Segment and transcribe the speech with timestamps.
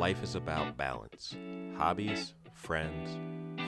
[0.00, 1.36] Life is about balance
[1.76, 3.10] hobbies, friends,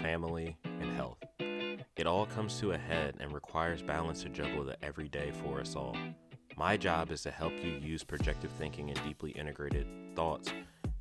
[0.03, 1.19] family, and health.
[1.39, 5.77] It all comes to a head and requires balance to juggle the everyday for us
[5.77, 5.95] all.
[6.57, 10.51] My job is to help you use projective thinking and deeply integrated thoughts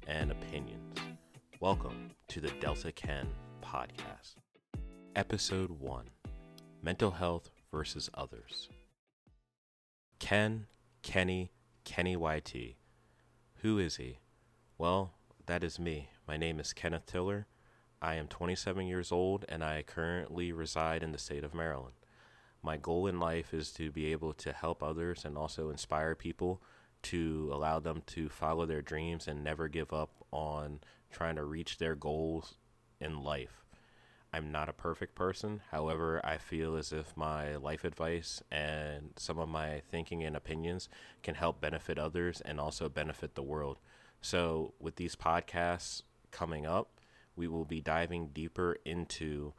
[0.05, 0.97] and opinions.
[1.61, 3.29] Welcome to the Delta Ken
[3.63, 4.35] podcast.
[5.15, 6.09] Episode 1
[6.83, 8.67] Mental Health versus Others.
[10.19, 10.67] Ken,
[11.03, 11.53] Kenny,
[11.85, 12.53] Kenny YT.
[13.61, 14.19] Who is he?
[14.77, 15.13] Well,
[15.47, 16.09] that is me.
[16.27, 17.47] My name is Kenneth Tiller.
[18.01, 21.95] I am 27 years old and I currently reside in the state of Maryland.
[22.61, 26.61] My goal in life is to be able to help others and also inspire people
[27.03, 30.79] to allow them to follow their dreams and never give up on
[31.11, 32.55] trying to reach their goals
[32.99, 33.65] in life.
[34.33, 35.61] I'm not a perfect person.
[35.71, 40.87] However, I feel as if my life advice and some of my thinking and opinions
[41.23, 43.77] can help benefit others and also benefit the world.
[44.21, 46.99] So, with these podcasts coming up,
[47.35, 49.53] we will be diving deeper into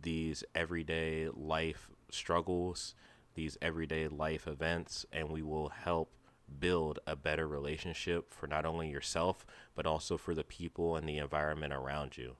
[0.00, 2.94] these everyday life struggles,
[3.34, 6.10] these everyday life events, and we will help
[6.58, 11.18] build a better relationship for not only yourself, but also for the people and the
[11.18, 12.36] environment around you.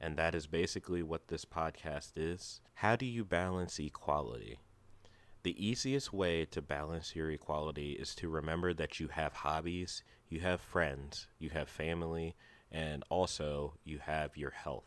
[0.00, 2.60] And that is basically what this podcast is.
[2.74, 4.58] How do you balance equality?
[5.42, 10.40] The easiest way to balance your equality is to remember that you have hobbies, you
[10.40, 12.34] have friends, you have family,
[12.70, 14.84] and also you have your health.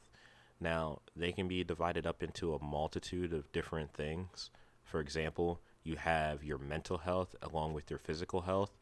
[0.60, 4.50] Now, they can be divided up into a multitude of different things.
[4.84, 8.78] For example, you have your mental health along with your physical health.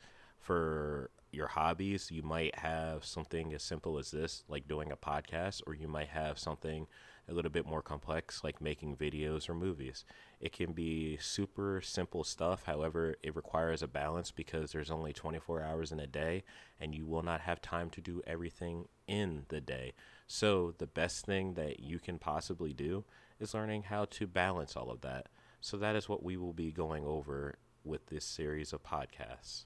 [0.47, 5.61] For your hobbies, you might have something as simple as this, like doing a podcast,
[5.67, 6.87] or you might have something
[7.27, 10.05] a little bit more complex, like making videos or movies.
[10.39, 12.63] It can be super simple stuff.
[12.63, 16.45] However, it requires a balance because there's only 24 hours in a day
[16.79, 19.95] and you will not have time to do everything in the day.
[20.27, 23.03] So, the best thing that you can possibly do
[23.37, 25.27] is learning how to balance all of that.
[25.59, 29.65] So, that is what we will be going over with this series of podcasts.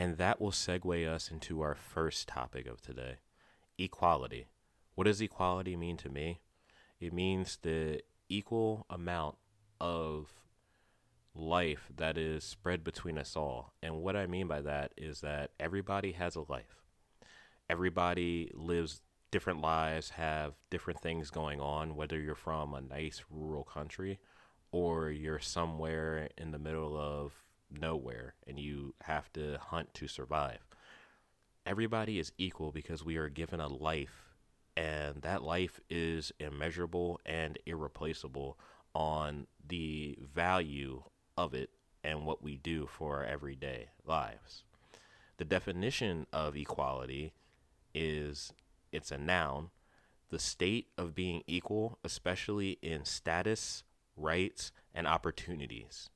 [0.00, 3.18] And that will segue us into our first topic of today
[3.76, 4.46] equality.
[4.94, 6.40] What does equality mean to me?
[7.00, 9.36] It means the equal amount
[9.78, 10.30] of
[11.34, 13.74] life that is spread between us all.
[13.82, 16.80] And what I mean by that is that everybody has a life.
[17.68, 23.64] Everybody lives different lives, have different things going on, whether you're from a nice rural
[23.64, 24.18] country
[24.72, 27.34] or you're somewhere in the middle of
[27.70, 30.60] nowhere and you have to hunt to survive.
[31.66, 34.30] Everybody is equal because we are given a life
[34.76, 38.58] and that life is immeasurable and irreplaceable
[38.94, 41.02] on the value
[41.36, 41.70] of it
[42.02, 44.64] and what we do for our everyday lives.
[45.36, 47.32] The definition of equality
[47.94, 48.52] is
[48.92, 49.70] it's a noun,
[50.30, 53.82] the state of being equal, especially in status,
[54.16, 56.08] rights, and opportunities.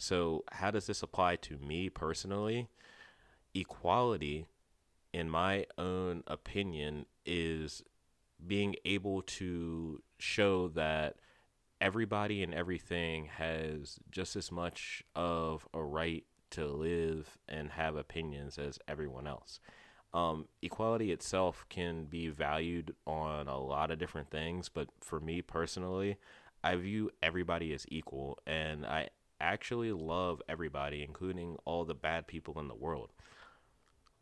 [0.00, 2.70] So, how does this apply to me personally?
[3.52, 4.46] Equality,
[5.12, 7.82] in my own opinion, is
[8.44, 11.16] being able to show that
[11.82, 18.56] everybody and everything has just as much of a right to live and have opinions
[18.56, 19.60] as everyone else.
[20.14, 25.42] Um, equality itself can be valued on a lot of different things, but for me
[25.42, 26.16] personally,
[26.64, 32.58] I view everybody as equal, and I actually love everybody, including all the bad people
[32.60, 33.10] in the world.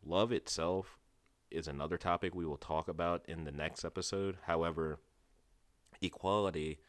[0.03, 0.97] Love itself
[1.51, 4.37] is another topic we will talk about in the next episode.
[4.43, 4.99] However,
[6.01, 6.79] equality,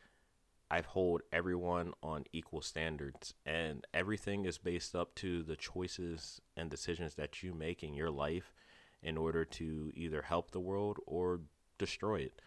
[0.70, 6.70] I hold everyone on equal standards, and everything is based up to the choices and
[6.70, 8.54] decisions that you make in your life
[9.02, 11.40] in order to either help the world or
[11.78, 12.40] destroy it.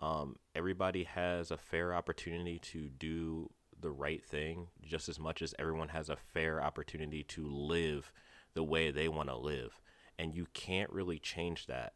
[0.00, 3.50] Um, everybody has a fair opportunity to do
[3.80, 8.12] the right thing just as much as everyone has a fair opportunity to live
[8.54, 9.80] the way they want to live
[10.18, 11.92] and you can't really change that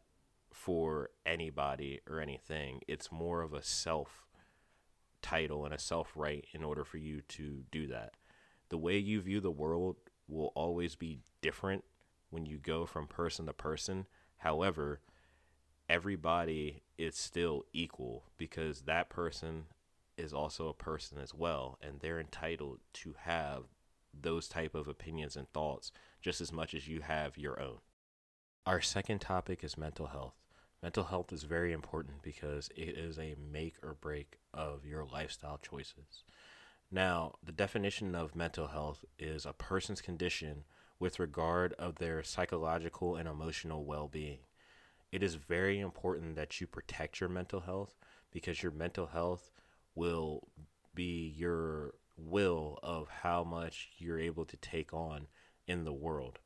[0.51, 2.79] for anybody or anything.
[2.87, 4.25] It's more of a self
[5.21, 8.13] title and a self right in order for you to do that.
[8.69, 9.97] The way you view the world
[10.27, 11.83] will always be different
[12.29, 14.05] when you go from person to person.
[14.37, 15.01] However,
[15.89, 19.65] everybody is still equal because that person
[20.23, 23.63] is also a person as well and they're entitled to have
[24.19, 25.91] those type of opinions and thoughts
[26.21, 27.79] just as much as you have your own.
[28.65, 30.35] Our second topic is mental health.
[30.81, 35.57] Mental health is very important because it is a make or break of your lifestyle
[35.57, 36.23] choices.
[36.91, 40.63] Now, the definition of mental health is a person's condition
[40.99, 44.39] with regard of their psychological and emotional well-being.
[45.11, 47.95] it is very important that you protect your mental health
[48.31, 49.51] because your mental health
[49.95, 50.47] will
[50.95, 55.27] be your will of how much you're able to take on
[55.67, 56.39] in the world.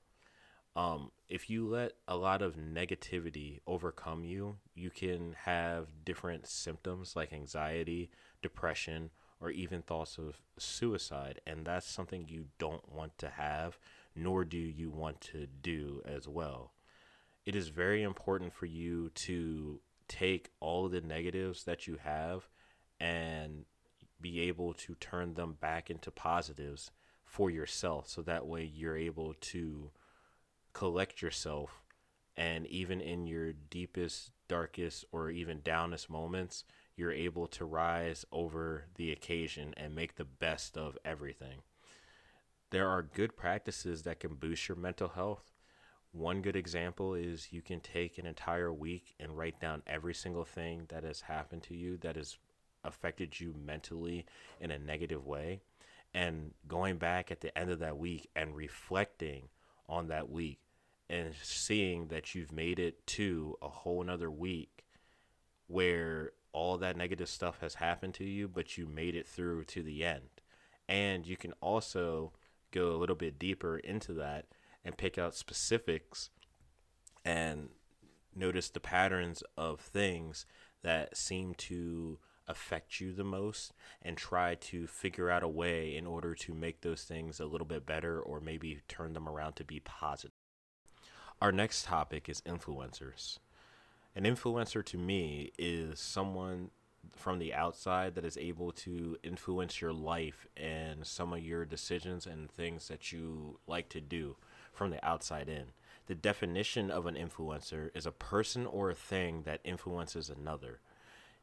[0.75, 7.15] Um, if you let a lot of negativity overcome you, you can have different symptoms
[7.15, 8.11] like anxiety,
[8.43, 9.09] depression,
[9.41, 11.41] or even thoughts of suicide.
[11.47, 13.79] And that's something you don't want to have,
[14.15, 16.73] nor do you want to do as well.
[17.45, 22.47] It is very important for you to take all of the negatives that you have
[22.99, 23.65] and
[24.19, 26.91] be able to turn them back into positives
[27.25, 29.91] for yourself so that way you're able to
[30.73, 31.81] collect yourself
[32.35, 36.63] and even in your deepest darkest or even downest moments
[36.97, 41.59] you're able to rise over the occasion and make the best of everything.
[42.71, 45.53] There are good practices that can boost your mental health.
[46.11, 50.43] One good example is you can take an entire week and write down every single
[50.43, 52.37] thing that has happened to you that has
[52.87, 54.25] affected you mentally
[54.59, 55.61] in a negative way.
[56.13, 59.49] And going back at the end of that week and reflecting
[59.87, 60.59] on that week
[61.09, 64.85] and seeing that you've made it to a whole another week
[65.67, 69.83] where all that negative stuff has happened to you but you made it through to
[69.83, 70.41] the end.
[70.89, 72.31] And you can also
[72.71, 74.45] go a little bit deeper into that
[74.83, 76.29] and pick out specifics
[77.25, 77.69] and
[78.33, 80.45] notice the patterns of things
[80.83, 86.07] that seem to affect you the most and try to figure out a way in
[86.07, 89.63] order to make those things a little bit better or maybe turn them around to
[89.63, 90.31] be positive.
[91.41, 93.39] Our next topic is influencers.
[94.15, 96.71] An influencer to me is someone
[97.15, 102.25] from the outside that is able to influence your life and some of your decisions
[102.25, 104.35] and things that you like to do
[104.73, 105.65] from the outside in.
[106.07, 110.79] The definition of an influencer is a person or a thing that influences another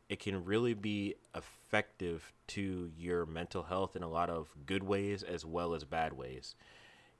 [0.08, 5.22] it can really be effective to your mental health in a lot of good ways
[5.22, 6.54] as well as bad ways.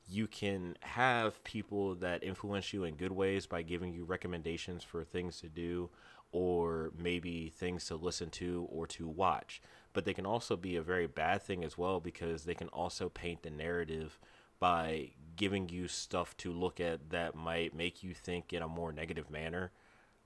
[0.07, 5.03] You can have people that influence you in good ways by giving you recommendations for
[5.03, 5.89] things to do
[6.31, 9.63] or maybe things to listen to or to watch.
[9.95, 13.09] But they can also be a very bad thing as well because they can also
[13.09, 14.19] paint the narrative
[14.59, 18.93] by giving you stuff to look at that might make you think in a more
[18.93, 19.73] negative manner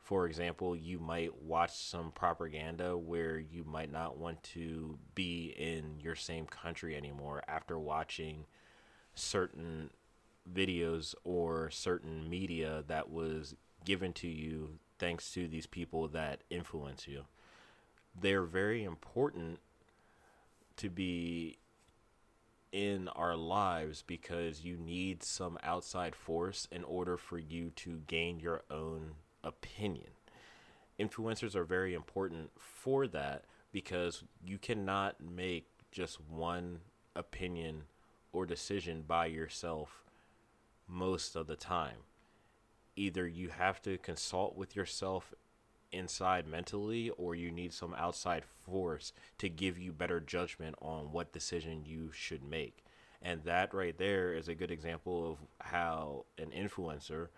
[0.08, 6.00] for example, you might watch some propaganda where you might not want to be in
[6.00, 8.46] your same country anymore after watching
[9.14, 9.90] certain
[10.50, 17.06] videos or certain media that was given to you thanks to these people that influence
[17.06, 17.24] you.
[18.18, 19.58] They're very important
[20.78, 21.58] to be
[22.72, 28.40] in our lives because you need some outside force in order for you to gain
[28.40, 29.12] your own
[29.48, 30.10] opinion.
[31.00, 36.80] Influencers are very important for that because you cannot make just one
[37.16, 37.84] opinion
[38.32, 40.04] or decision by yourself
[40.86, 41.98] most of the time.
[42.96, 45.32] Either you have to consult with yourself
[45.92, 51.32] inside mentally or you need some outside force to give you better judgment on what
[51.32, 52.84] decision you should make.
[53.22, 57.28] And that right there is a good example of how an influencer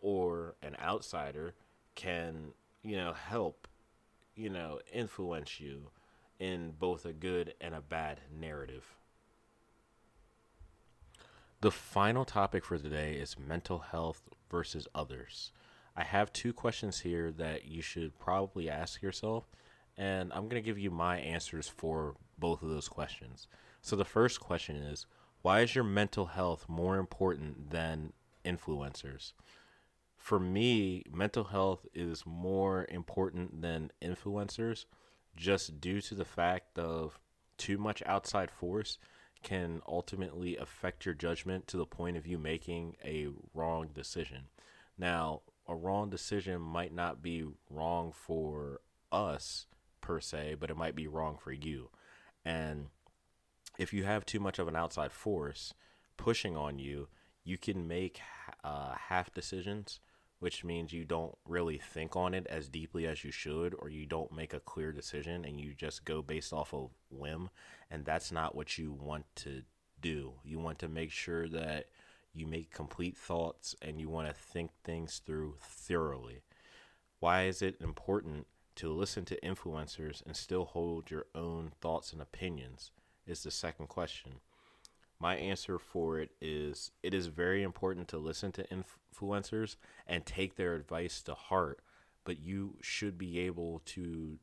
[0.00, 1.54] or an outsider
[1.94, 2.52] can,
[2.82, 3.68] you know, help,
[4.34, 5.90] you know, influence you
[6.38, 8.96] in both a good and a bad narrative.
[11.60, 15.52] The final topic for today is mental health versus others.
[15.94, 19.50] I have two questions here that you should probably ask yourself,
[19.98, 23.46] and I'm going to give you my answers for both of those questions.
[23.82, 25.04] So, the first question is
[25.42, 28.14] why is your mental health more important than
[28.44, 29.32] influencers?
[30.20, 34.84] For me, mental health is more important than influencers
[35.34, 37.18] just due to the fact of
[37.56, 38.98] too much outside force
[39.42, 44.44] can ultimately affect your judgment to the point of you making a wrong decision.
[44.98, 49.66] Now, a wrong decision might not be wrong for us
[50.02, 51.88] per se, but it might be wrong for you.
[52.44, 52.88] And
[53.78, 55.72] if you have too much of an outside force
[56.18, 57.08] pushing on you,
[57.42, 58.20] you can make
[58.62, 60.00] uh, half decisions
[60.40, 64.06] which means you don't really think on it as deeply as you should, or you
[64.06, 67.50] don't make a clear decision and you just go based off of whim.
[67.90, 69.62] And that's not what you want to
[70.00, 70.32] do.
[70.42, 71.86] You want to make sure that
[72.32, 76.40] you make complete thoughts and you want to think things through thoroughly.
[77.18, 82.22] Why is it important to listen to influencers and still hold your own thoughts and
[82.22, 82.92] opinions?
[83.26, 84.40] Is the second question.
[85.20, 90.56] My answer for it is it is very important to listen to influencers and take
[90.56, 91.80] their advice to heart,
[92.24, 94.38] but you should be able to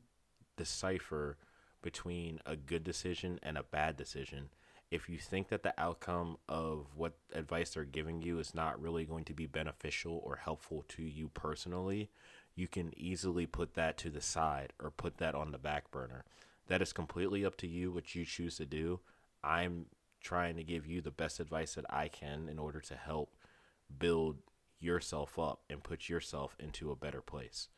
[0.56, 1.36] decipher
[1.82, 4.50] between a good decision and a bad decision.
[4.90, 9.04] If you think that the outcome of what advice they're giving you is not really
[9.04, 12.08] going to be beneficial or helpful to you personally,
[12.54, 16.24] you can easily put that to the side or put that on the back burner.
[16.68, 19.00] That is completely up to you what you choose to do.
[19.44, 19.86] I'm
[20.20, 23.34] trying to give you the best advice that I can in order to help
[23.98, 24.38] build
[24.80, 27.68] yourself up and put yourself into a better place.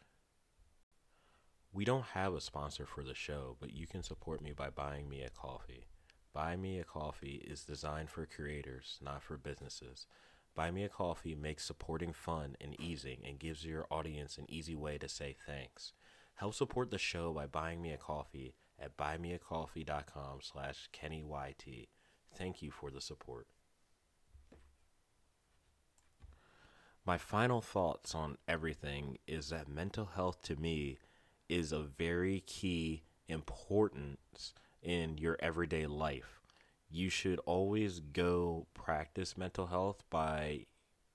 [1.73, 5.09] We don't have a sponsor for the show, but you can support me by buying
[5.09, 5.87] me a coffee.
[6.33, 10.07] Buy Me a Coffee is designed for creators, not for businesses.
[10.55, 14.77] Buy Me a Coffee makes supporting fun and easy and gives your audience an easy
[14.77, 15.93] way to say thanks.
[16.37, 21.89] Help support the show by buying me a coffee at buymeacoffee.com slash KennyYT.
[22.35, 23.47] Thank you for the support.
[27.05, 30.99] My final thoughts on everything is that mental health to me
[31.49, 36.41] is a very key importance in your everyday life.
[36.91, 40.67] You should always go practice mental health by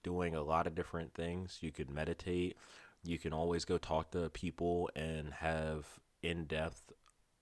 [0.03, 1.59] doing a lot of different things.
[1.61, 2.57] You could meditate.
[3.03, 5.85] You can always go talk to people and have
[6.23, 6.91] in depth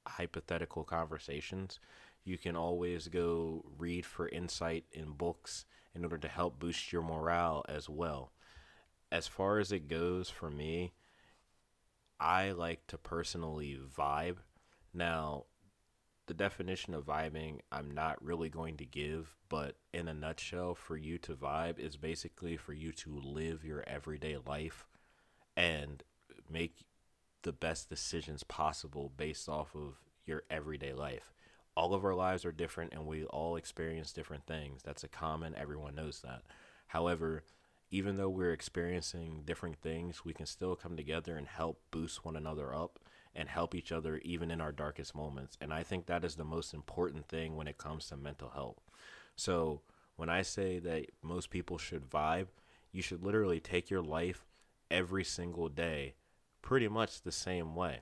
[0.08, 1.80] hypothetical conversations.
[2.24, 7.02] You can always go read for insight in books in order to help boost your
[7.02, 8.32] morale as well.
[9.12, 10.94] As far as it goes for me,
[12.20, 14.38] I like to personally vibe.
[14.94, 15.46] Now,
[16.26, 20.96] the definition of vibing, I'm not really going to give, but in a nutshell, for
[20.96, 24.88] you to vibe is basically for you to live your everyday life
[25.58, 26.02] and
[26.50, 26.86] make
[27.44, 31.34] the best decisions possible based off of your everyday life.
[31.76, 34.82] All of our lives are different and we all experience different things.
[34.84, 36.44] That's a common, everyone knows that.
[36.88, 37.44] However,
[37.92, 42.36] even though we're experiencing different things, we can still come together and help boost one
[42.36, 43.00] another up
[43.36, 45.58] and help each other even in our darkest moments.
[45.62, 48.82] And I think that is the most important thing when it comes to mental health.
[49.36, 49.82] So,
[50.16, 52.48] when I say that most people should vibe,
[52.92, 54.46] you should literally take your life
[54.92, 56.14] every single day
[56.64, 58.00] pretty much the same way.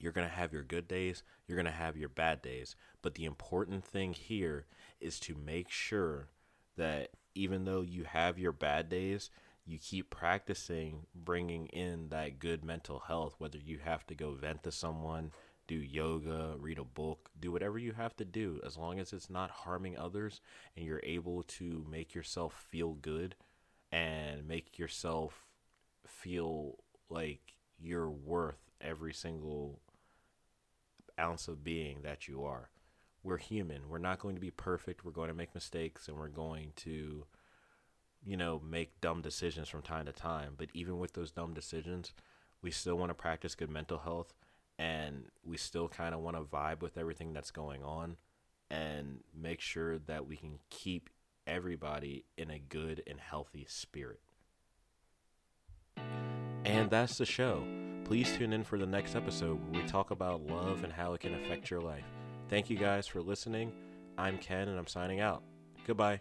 [0.00, 2.74] You're going to have your good days, you're going to have your bad days.
[3.02, 4.66] But the important thing here
[5.00, 6.30] is to make sure
[6.76, 9.30] that even though you have your bad days,
[9.64, 14.62] you keep practicing bringing in that good mental health, whether you have to go vent
[14.62, 15.30] to someone,
[15.66, 19.28] do yoga, read a book, do whatever you have to do, as long as it's
[19.28, 20.40] not harming others
[20.74, 23.34] and you're able to make yourself feel good
[23.92, 25.44] and make yourself
[26.06, 26.78] feel
[27.10, 29.80] like you're worth every single
[31.18, 32.70] ounce of being that you are.
[33.22, 33.88] We're human.
[33.88, 35.04] We're not going to be perfect.
[35.04, 37.26] We're going to make mistakes and we're going to
[38.24, 40.54] you know, make dumb decisions from time to time.
[40.56, 42.12] But even with those dumb decisions,
[42.62, 44.34] we still want to practice good mental health
[44.78, 48.16] and we still kind of want to vibe with everything that's going on
[48.70, 51.10] and make sure that we can keep
[51.46, 54.20] everybody in a good and healthy spirit.
[56.64, 57.64] And that's the show.
[58.04, 61.20] Please tune in for the next episode where we talk about love and how it
[61.20, 62.04] can affect your life.
[62.48, 63.72] Thank you guys for listening.
[64.16, 65.42] I'm Ken and I'm signing out.
[65.86, 66.20] Goodbye.